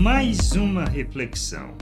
Mais 0.00 0.52
uma 0.52 0.86
reflexão, 0.86 1.76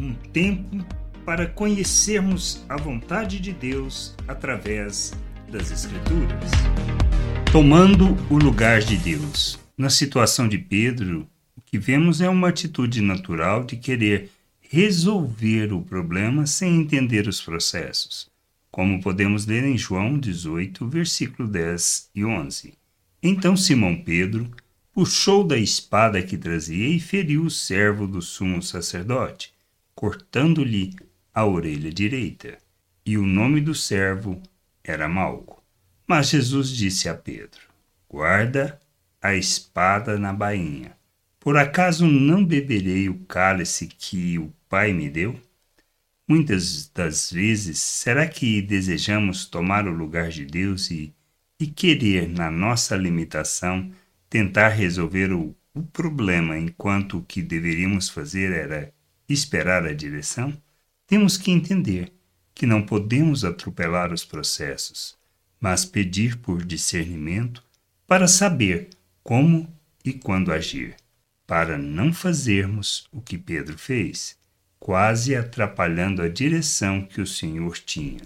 um 0.00 0.12
tempo 0.12 0.84
para 1.24 1.46
conhecermos 1.46 2.64
a 2.68 2.76
vontade 2.76 3.38
de 3.38 3.52
Deus 3.52 4.16
através 4.26 5.12
das 5.48 5.70
Escrituras. 5.70 6.50
Tomando 7.52 8.16
o 8.28 8.36
lugar 8.38 8.80
de 8.80 8.96
Deus. 8.96 9.56
Na 9.78 9.88
situação 9.88 10.48
de 10.48 10.58
Pedro, 10.58 11.28
o 11.56 11.60
que 11.60 11.78
vemos 11.78 12.20
é 12.20 12.28
uma 12.28 12.48
atitude 12.48 13.00
natural 13.00 13.62
de 13.62 13.76
querer 13.76 14.32
resolver 14.60 15.72
o 15.72 15.80
problema 15.80 16.48
sem 16.48 16.74
entender 16.74 17.28
os 17.28 17.40
processos, 17.40 18.28
como 18.68 19.00
podemos 19.00 19.46
ler 19.46 19.62
em 19.62 19.78
João 19.78 20.18
18, 20.18 20.88
versículo 20.88 21.46
10 21.46 22.10
e 22.16 22.24
11. 22.24 22.74
Então 23.22 23.56
Simão 23.56 23.94
Pedro 23.94 24.50
puxou 24.92 25.44
da 25.44 25.56
espada 25.56 26.22
que 26.22 26.36
trazia 26.36 26.88
e 26.88 27.00
feriu 27.00 27.44
o 27.44 27.50
servo 27.50 28.06
do 28.06 28.20
sumo 28.20 28.62
sacerdote, 28.62 29.52
cortando-lhe 29.94 30.94
a 31.34 31.44
orelha 31.44 31.92
direita. 31.92 32.58
E 33.04 33.16
o 33.16 33.24
nome 33.24 33.60
do 33.60 33.74
servo 33.74 34.40
era 34.84 35.08
Malco. 35.08 35.62
Mas 36.06 36.30
Jesus 36.30 36.70
disse 36.70 37.08
a 37.08 37.14
Pedro: 37.14 37.60
Guarda 38.08 38.80
a 39.22 39.34
espada 39.34 40.18
na 40.18 40.32
bainha. 40.32 40.96
Por 41.38 41.56
acaso 41.56 42.06
não 42.06 42.44
beberei 42.44 43.08
o 43.08 43.18
cálice 43.20 43.86
que 43.86 44.38
o 44.38 44.52
Pai 44.68 44.92
me 44.92 45.08
deu? 45.08 45.40
Muitas 46.28 46.88
das 46.94 47.32
vezes, 47.32 47.80
será 47.80 48.28
que 48.28 48.62
desejamos 48.62 49.46
tomar 49.46 49.88
o 49.88 49.92
lugar 49.92 50.28
de 50.28 50.44
Deus 50.44 50.90
e, 50.90 51.12
e 51.58 51.66
querer, 51.66 52.28
na 52.28 52.50
nossa 52.50 52.96
limitação, 52.96 53.90
tentar 54.30 54.68
resolver 54.68 55.32
o, 55.32 55.54
o 55.74 55.82
problema 55.82 56.56
enquanto 56.56 57.18
o 57.18 57.22
que 57.22 57.42
deveríamos 57.42 58.08
fazer 58.08 58.52
era 58.52 58.94
esperar 59.28 59.84
a 59.84 59.92
direção? 59.92 60.56
Temos 61.06 61.36
que 61.36 61.50
entender 61.50 62.12
que 62.54 62.64
não 62.64 62.80
podemos 62.80 63.44
atropelar 63.44 64.12
os 64.12 64.24
processos, 64.24 65.18
mas 65.60 65.84
pedir 65.84 66.36
por 66.36 66.64
discernimento 66.64 67.64
para 68.06 68.28
saber 68.28 68.90
como 69.22 69.68
e 70.04 70.12
quando 70.12 70.52
agir, 70.52 70.96
para 71.46 71.76
não 71.76 72.12
fazermos 72.12 73.08
o 73.12 73.20
que 73.20 73.36
Pedro 73.36 73.76
fez, 73.76 74.38
quase 74.78 75.34
atrapalhando 75.34 76.22
a 76.22 76.28
direção 76.28 77.02
que 77.02 77.20
o 77.20 77.26
Senhor 77.26 77.76
tinha. 77.78 78.20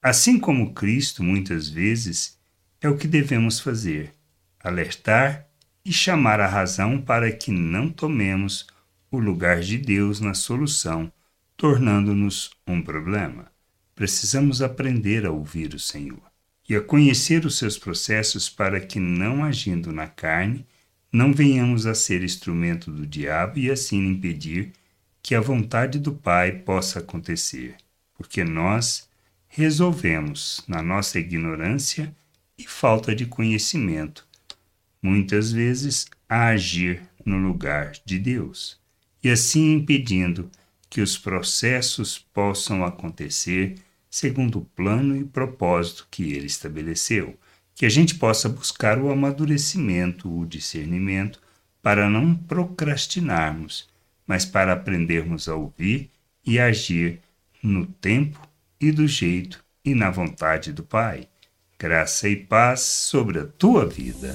Assim 0.00 0.38
como 0.38 0.72
Cristo 0.72 1.24
muitas 1.24 1.68
vezes 1.68 2.38
é 2.80 2.88
o 2.88 2.96
que 2.96 3.08
devemos 3.08 3.58
fazer: 3.58 4.12
alertar 4.60 5.47
e 5.88 5.92
chamar 5.92 6.38
a 6.38 6.46
razão 6.46 7.00
para 7.00 7.32
que 7.32 7.50
não 7.50 7.88
tomemos 7.88 8.66
o 9.10 9.18
lugar 9.18 9.60
de 9.60 9.78
Deus 9.78 10.20
na 10.20 10.34
solução, 10.34 11.10
tornando-nos 11.56 12.50
um 12.66 12.82
problema. 12.82 13.50
Precisamos 13.94 14.60
aprender 14.60 15.24
a 15.24 15.30
ouvir 15.30 15.72
o 15.72 15.78
Senhor 15.78 16.20
e 16.68 16.76
a 16.76 16.82
conhecer 16.82 17.46
os 17.46 17.56
seus 17.56 17.78
processos 17.78 18.50
para 18.50 18.78
que, 18.78 19.00
não 19.00 19.42
agindo 19.42 19.90
na 19.90 20.06
carne, 20.06 20.66
não 21.10 21.32
venhamos 21.32 21.86
a 21.86 21.94
ser 21.94 22.22
instrumento 22.22 22.90
do 22.90 23.06
diabo 23.06 23.58
e 23.58 23.70
assim 23.70 24.08
impedir 24.08 24.72
que 25.22 25.34
a 25.34 25.40
vontade 25.40 25.98
do 25.98 26.12
Pai 26.12 26.52
possa 26.52 26.98
acontecer, 26.98 27.76
porque 28.14 28.44
nós 28.44 29.08
resolvemos, 29.48 30.62
na 30.68 30.82
nossa 30.82 31.18
ignorância 31.18 32.14
e 32.58 32.68
falta 32.68 33.14
de 33.14 33.24
conhecimento, 33.24 34.27
muitas 35.02 35.52
vezes 35.52 36.06
a 36.28 36.48
agir 36.48 37.02
no 37.24 37.38
lugar 37.38 37.92
de 38.04 38.18
Deus, 38.18 38.78
e 39.22 39.30
assim 39.30 39.74
impedindo 39.74 40.50
que 40.90 41.00
os 41.00 41.18
processos 41.18 42.18
possam 42.18 42.84
acontecer 42.84 43.76
segundo 44.10 44.58
o 44.58 44.64
plano 44.64 45.16
e 45.16 45.24
propósito 45.24 46.06
que 46.10 46.32
ele 46.32 46.46
estabeleceu, 46.46 47.38
que 47.74 47.86
a 47.86 47.88
gente 47.88 48.14
possa 48.14 48.48
buscar 48.48 48.98
o 48.98 49.10
amadurecimento, 49.10 50.28
o 50.28 50.46
discernimento, 50.46 51.40
para 51.82 52.08
não 52.08 52.34
procrastinarmos, 52.34 53.88
mas 54.26 54.44
para 54.44 54.72
aprendermos 54.72 55.48
a 55.48 55.54
ouvir 55.54 56.10
e 56.44 56.58
agir 56.58 57.20
no 57.62 57.86
tempo 57.86 58.40
e 58.80 58.90
do 58.90 59.06
jeito 59.06 59.62
e 59.84 59.94
na 59.94 60.10
vontade 60.10 60.72
do 60.72 60.82
Pai. 60.82 61.28
Graça 61.78 62.28
e 62.28 62.36
paz 62.36 62.80
sobre 62.80 63.38
a 63.38 63.46
tua 63.46 63.86
vida. 63.86 64.34